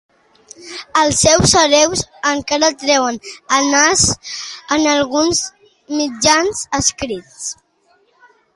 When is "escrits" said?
6.83-7.49